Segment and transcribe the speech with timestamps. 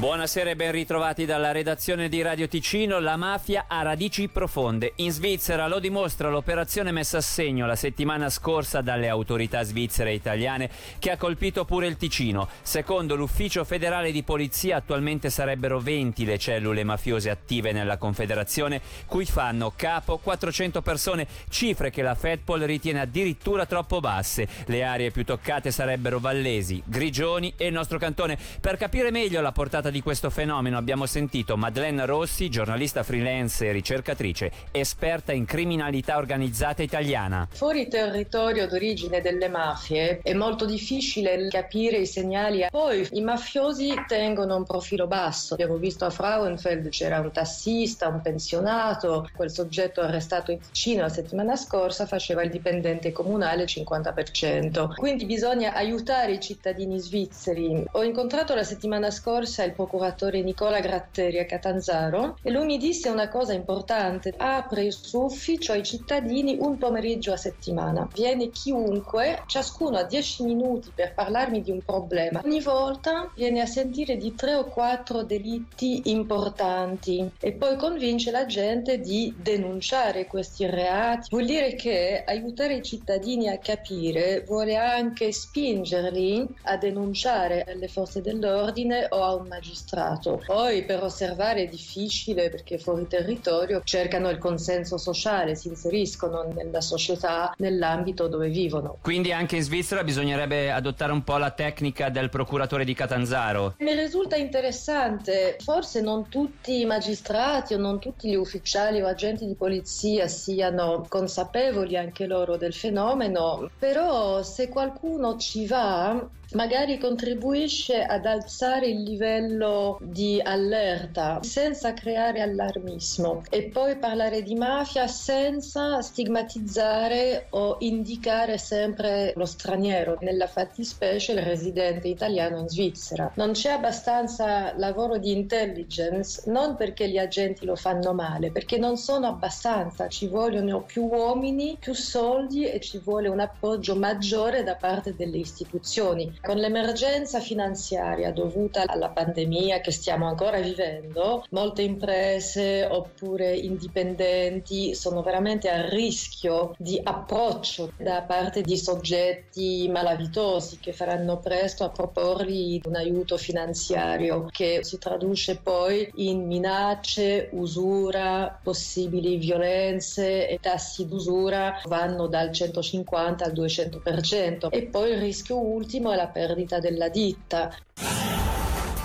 [0.00, 3.00] Buonasera e ben ritrovati dalla redazione di Radio Ticino.
[3.00, 4.94] La mafia ha radici profonde.
[4.96, 10.14] In Svizzera lo dimostra l'operazione messa a segno la settimana scorsa dalle autorità svizzere e
[10.14, 12.48] italiane che ha colpito pure il Ticino.
[12.62, 19.26] Secondo l'ufficio federale di polizia attualmente sarebbero 20 le cellule mafiose attive nella Confederazione cui
[19.26, 24.48] fanno capo 400 persone, cifre che la Fedpol ritiene addirittura troppo basse.
[24.64, 28.38] Le aree più toccate sarebbero Vallesi, Grigioni e il nostro cantone.
[28.58, 33.72] Per capire meglio la portata di questo fenomeno abbiamo sentito Madeleine Rossi, giornalista freelance e
[33.72, 37.46] ricercatrice, esperta in criminalità organizzata italiana.
[37.50, 42.66] Fuori territorio d'origine delle mafie è molto difficile capire i segnali.
[42.70, 45.54] Poi i mafiosi tengono un profilo basso.
[45.54, 51.08] Abbiamo visto a Frauenfeld c'era un tassista, un pensionato, quel soggetto arrestato in Ticino la
[51.08, 54.94] settimana scorsa faceva il dipendente comunale 50%.
[54.94, 57.84] Quindi bisogna aiutare i cittadini svizzeri.
[57.92, 63.08] Ho incontrato la settimana scorsa il procuratore Nicola Gratteri a Catanzaro e lui mi disse
[63.08, 69.42] una cosa importante, apre il suo ufficio ai cittadini un pomeriggio a settimana, viene chiunque,
[69.46, 74.34] ciascuno ha 10 minuti per parlarmi di un problema, ogni volta viene a sentire di
[74.34, 81.28] tre o quattro delitti importanti e poi convince la gente di denunciare questi reati.
[81.30, 88.20] Vuol dire che aiutare i cittadini a capire vuole anche spingerli a denunciare alle forze
[88.20, 90.42] dell'ordine o a un magistrato magistrato.
[90.44, 96.80] Poi per osservare è difficile perché fuori territorio cercano il consenso sociale, si inseriscono nella
[96.80, 98.98] società, nell'ambito dove vivono.
[99.00, 103.74] Quindi anche in Svizzera bisognerebbe adottare un po' la tecnica del procuratore di Catanzaro.
[103.78, 109.46] Mi risulta interessante, forse non tutti i magistrati o non tutti gli ufficiali o agenti
[109.46, 118.02] di polizia siano consapevoli anche loro del fenomeno, però se qualcuno ci va magari contribuisce
[118.02, 126.00] ad alzare il livello di allerta senza creare allarmismo e poi parlare di mafia senza
[126.00, 133.30] stigmatizzare o indicare sempre lo straniero, nella fattispecie il residente italiano in Svizzera.
[133.34, 138.96] Non c'è abbastanza lavoro di intelligence, non perché gli agenti lo fanno male, perché non
[138.96, 144.74] sono abbastanza, ci vogliono più uomini, più soldi e ci vuole un appoggio maggiore da
[144.74, 146.38] parte delle istituzioni.
[146.42, 155.22] Con l'emergenza finanziaria dovuta alla pandemia che stiamo ancora vivendo, molte imprese oppure indipendenti sono
[155.22, 162.80] veramente a rischio di approccio da parte di soggetti malavitosi che faranno presto a proporgli
[162.86, 171.82] un aiuto finanziario che si traduce poi in minacce, usura, possibili violenze e tassi d'usura
[171.84, 177.74] vanno dal 150 al 200% e poi il rischio ultimo è la perdita della ditta.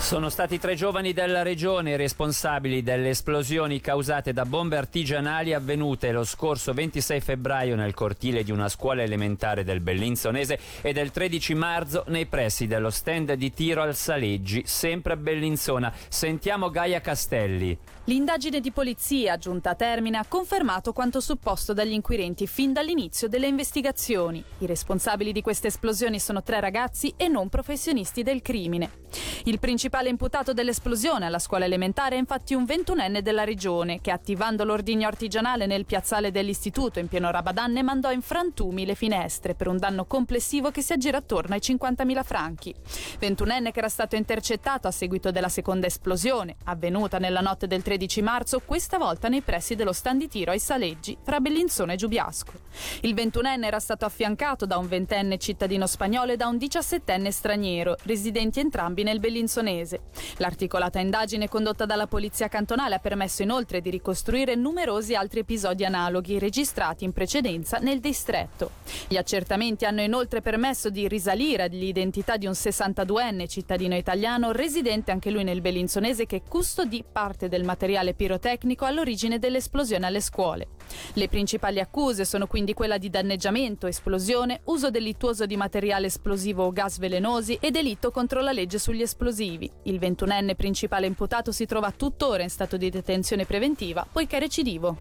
[0.06, 6.24] Sono stati tre giovani della regione responsabili delle esplosioni causate da bombe artigianali avvenute lo
[6.24, 12.04] scorso 26 febbraio nel cortile di una scuola elementare del Bellinzonese e del 13 marzo
[12.10, 15.92] nei pressi dello stand di tiro al Saleggi, sempre a Bellinzona.
[16.08, 17.76] Sentiamo Gaia Castelli.
[18.04, 23.48] L'indagine di polizia giunta a termine ha confermato quanto supposto dagli inquirenti fin dall'inizio delle
[23.48, 24.44] investigazioni.
[24.60, 29.05] I responsabili di queste esplosioni sono tre ragazzi e non professionisti del crimine.
[29.46, 34.64] Il principale imputato dell'esplosione alla scuola elementare è infatti un ventunenne della regione che attivando
[34.64, 39.68] l'ordigno artigianale nel piazzale dell'istituto in pieno Rabadan ne mandò in frantumi le finestre per
[39.68, 42.74] un danno complessivo che si aggira attorno ai 50.000 franchi.
[43.20, 48.22] Ventunenne che era stato intercettato a seguito della seconda esplosione, avvenuta nella notte del 13
[48.22, 52.54] marzo, questa volta nei pressi dello stand di tiro ai Saleggi fra Bellinzone e Giubiasco.
[53.02, 57.96] Il ventunenne era stato affiancato da un ventenne cittadino spagnolo e da un diciassettenne straniero,
[58.04, 60.02] residenti entrambi nel Bellinzonese.
[60.38, 66.40] L'articolata indagine condotta dalla polizia cantonale ha permesso inoltre di ricostruire numerosi altri episodi analoghi
[66.40, 68.72] registrati in precedenza nel distretto.
[69.08, 75.30] Gli accertamenti hanno inoltre permesso di risalire all'identità di un 62enne cittadino italiano residente anche
[75.30, 80.68] lui nel Bellinzonese che custodì parte del materiale pirotecnico all'origine dell'esplosione alle scuole.
[81.14, 86.72] Le principali accuse sono quindi quella di danneggiamento, esplosione, uso delittuoso di materiale esplosivo o
[86.72, 89.70] gas velenosi e delitto contro la legge sugli esplosivi.
[89.84, 94.98] Il ventunenne principale imputato si trova tuttora in stato di detenzione preventiva poiché recidivo.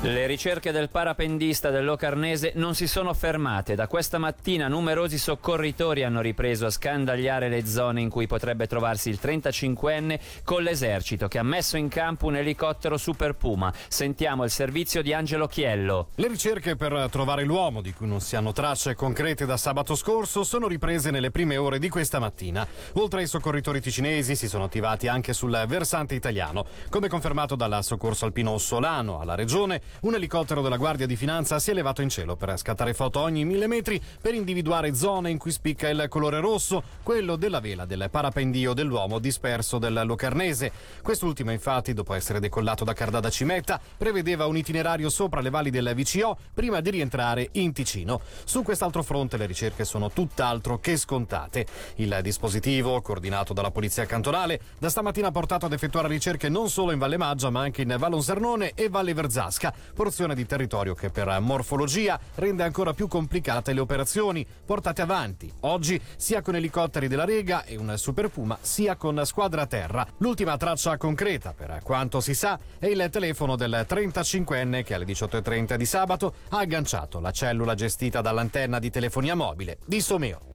[0.00, 3.74] Le ricerche del parapendista del Locarnese non si sono fermate.
[3.74, 9.10] Da questa mattina numerosi soccorritori hanno ripreso a scandagliare le zone in cui potrebbe trovarsi
[9.10, 13.74] il 35enne con l'esercito che ha messo in campo un elicottero Super Puma.
[13.88, 16.10] Sentiamo il servizio di Angelo Chiello.
[16.14, 20.44] Le ricerche per trovare l'uomo, di cui non si hanno tracce concrete da sabato scorso,
[20.44, 22.64] sono riprese nelle prime ore di questa mattina.
[22.92, 26.66] Oltre ai soccorritori ticinesi si sono attivati anche sul versante italiano.
[26.88, 31.70] Come confermato dal soccorso alpino Solano alla regione, un elicottero della Guardia di Finanza si
[31.70, 35.50] è elevato in cielo per scattare foto ogni mille metri per individuare zone in cui
[35.50, 40.70] spicca il colore rosso, quello della vela del parapendio dell'uomo disperso del Locarnese.
[41.02, 45.92] Quest'ultimo, infatti, dopo essere decollato da Cardada Cimetta, prevedeva un itinerario sopra le valli del
[45.94, 48.20] VCO prima di rientrare in Ticino.
[48.44, 51.66] Su quest'altro fronte le ricerche sono tutt'altro che scontate.
[51.96, 56.92] Il dispositivo, coordinato dalla Polizia Cantonale, da stamattina ha portato ad effettuare ricerche non solo
[56.92, 61.38] in Valle Maggia, ma anche in Vallonsernone e Valle Verzasca porzione di territorio che per
[61.40, 67.64] morfologia rende ancora più complicate le operazioni portate avanti oggi sia con elicotteri della Rega
[67.64, 70.06] e un Super Puma sia con squadra terra.
[70.18, 75.74] L'ultima traccia concreta, per quanto si sa, è il telefono del 35enne che alle 18.30
[75.74, 80.47] di sabato ha agganciato la cellula gestita dall'antenna di telefonia mobile di Someo.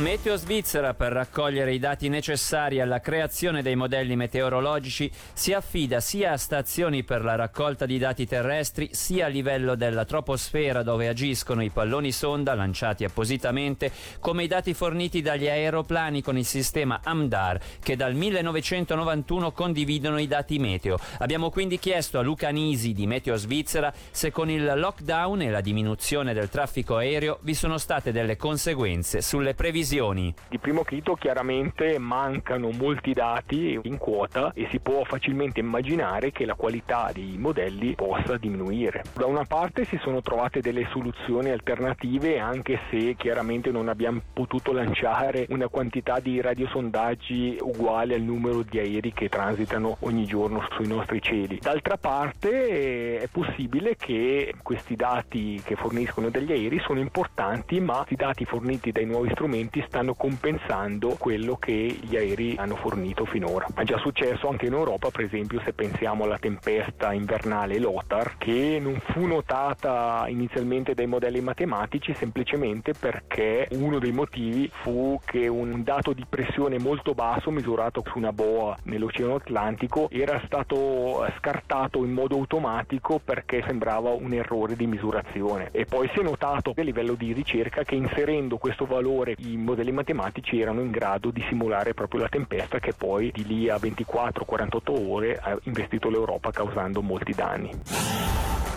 [0.00, 6.32] Meteo Svizzera, per raccogliere i dati necessari alla creazione dei modelli meteorologici, si affida sia
[6.32, 11.62] a stazioni per la raccolta di dati terrestri, sia a livello della troposfera dove agiscono
[11.62, 17.60] i palloni sonda lanciati appositamente, come i dati forniti dagli aeroplani con il sistema AMDAR,
[17.80, 20.98] che dal 1991 condividono i dati meteo.
[21.18, 25.60] Abbiamo quindi chiesto a Luca Nisi di Meteo Svizzera se con il lockdown e la
[25.60, 30.34] diminuzione del traffico aereo vi sono state delle conseguenze sulle previsioni previsioni?
[30.48, 36.46] Di primo acchito chiaramente mancano molti dati in quota e si può facilmente immaginare che
[36.46, 39.02] la qualità dei modelli possa diminuire.
[39.14, 44.72] Da una parte si sono trovate delle soluzioni alternative anche se chiaramente non abbiamo potuto
[44.72, 50.86] lanciare una quantità di radiosondaggi uguale al numero di aerei che transitano ogni giorno sui
[50.86, 51.58] nostri cieli.
[51.60, 58.16] D'altra parte è possibile che questi dati che forniscono degli aerei sono importanti ma i
[58.16, 63.66] dati forniti dai nuovi strumenti strumenti stanno compensando quello che gli aerei hanno fornito finora.
[63.74, 68.78] È già successo anche in Europa, per esempio, se pensiamo alla tempesta invernale Lothar, che
[68.80, 75.82] non fu notata inizialmente dai modelli matematici semplicemente perché uno dei motivi fu che un
[75.82, 82.12] dato di pressione molto basso misurato su una boa nell'Oceano Atlantico era stato scartato in
[82.12, 87.14] modo automatico perché sembrava un errore di misurazione e poi si è notato a livello
[87.14, 92.20] di ricerca che inserendo questo valore in modelli matematici erano in grado di simulare proprio
[92.20, 97.70] la tempesta che poi di lì a 24-48 ore ha investito l'Europa causando molti danni.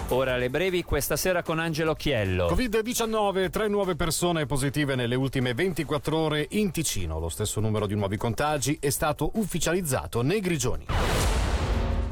[0.10, 2.48] Ora le brevi questa sera con Angelo Chiello.
[2.48, 7.20] Covid-19, tre nuove persone positive nelle ultime 24 ore in Ticino.
[7.20, 10.86] Lo stesso numero di nuovi contagi è stato ufficializzato nei Grigioni.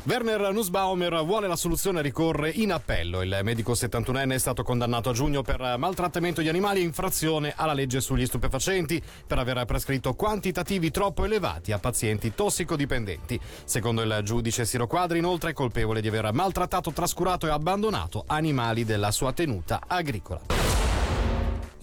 [0.08, 3.24] Werner Nussbaumer vuole la soluzione e ricorre in appello.
[3.24, 7.74] Il medico 71enne è stato condannato a giugno per maltrattamento di animali e infrazione alla
[7.74, 13.40] legge sugli stupefacenti per aver prescritto quantitativi troppo elevati a pazienti tossicodipendenti.
[13.64, 18.86] Secondo il giudice Siro Quadri, inoltre, è colpevole di aver maltrattato, trascurato e abbandonato animali
[18.86, 20.85] della sua tenuta agricola.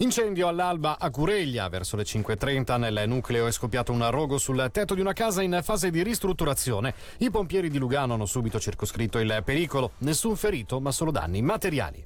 [0.03, 4.95] Incendio all'alba a Cureglia, verso le 5.30 nel nucleo è scoppiato un rogo sul tetto
[4.95, 6.93] di una casa in fase di ristrutturazione.
[7.19, 12.03] I pompieri di Lugano hanno subito circoscritto il pericolo, nessun ferito ma solo danni materiali.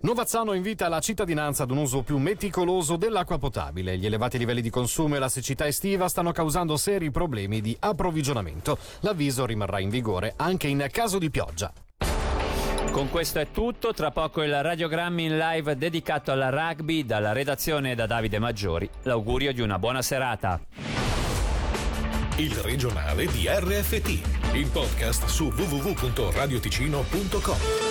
[0.00, 3.96] Novazzano invita la cittadinanza ad un uso più meticoloso dell'acqua potabile.
[3.96, 8.76] Gli elevati livelli di consumo e la siccità estiva stanno causando seri problemi di approvvigionamento.
[9.00, 11.72] L'avviso rimarrà in vigore anche in caso di pioggia.
[12.90, 17.94] Con questo è tutto, tra poco il radiogrammi in live dedicato alla rugby dalla redazione
[17.94, 18.90] da Davide Maggiori.
[19.02, 20.60] L'augurio di una buona serata.
[22.36, 27.89] Il regionale di RFT, il podcast su www.radioticino.com.